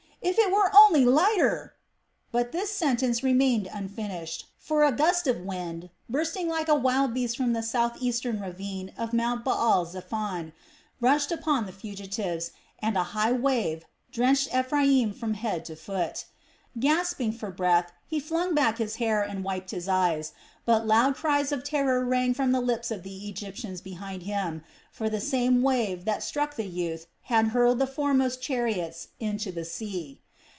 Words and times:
If 0.23 0.37
it 0.37 0.51
were 0.51 0.71
only 0.77 1.03
lighter!..." 1.03 1.73
But 2.31 2.51
this 2.51 2.69
sentence 2.69 3.23
remained 3.23 3.67
unfinished, 3.73 4.45
for 4.59 4.83
a 4.83 4.91
gust 4.91 5.25
of 5.25 5.41
wind, 5.41 5.89
bursting 6.07 6.47
like 6.47 6.67
a 6.67 6.75
wild 6.75 7.15
beast 7.15 7.35
from 7.35 7.53
the 7.53 7.63
south 7.63 7.97
eastern 7.99 8.39
ravine 8.39 8.93
of 8.99 9.13
Mount 9.13 9.43
Baal 9.43 9.83
zephon, 9.83 10.53
rushed 10.99 11.31
upon 11.31 11.65
the 11.65 11.71
fugitives, 11.71 12.51
and 12.77 12.95
a 12.97 13.03
high 13.17 13.31
wave 13.31 13.83
drenched 14.11 14.53
Ephraim 14.53 15.11
from 15.11 15.33
head 15.33 15.65
to 15.65 15.75
foot. 15.75 16.25
Gasping 16.79 17.31
for 17.33 17.49
breath, 17.51 17.91
he 18.05 18.17
flung 18.19 18.53
back 18.53 18.77
his 18.77 18.95
hair 18.97 19.21
and 19.23 19.43
wiped 19.43 19.71
his 19.71 19.89
eyes; 19.89 20.31
but 20.63 20.85
loud 20.87 21.15
cries 21.15 21.51
of 21.51 21.63
terror 21.65 22.05
rang 22.05 22.33
from 22.33 22.51
the 22.53 22.61
lips 22.61 22.91
of 22.91 23.03
the 23.03 23.27
Egyptians 23.27 23.81
behind 23.81 24.23
him; 24.23 24.63
for 24.91 25.09
the 25.09 25.19
same 25.19 25.61
wave 25.63 26.05
that 26.05 26.23
struck 26.23 26.55
the 26.55 26.65
youth 26.67 27.07
had 27.23 27.49
hurled 27.49 27.79
the 27.79 27.87
foremost 27.87 28.41
chariots 28.41 29.09
into 29.19 29.51
the 29.51 29.65
sea. 29.65 30.21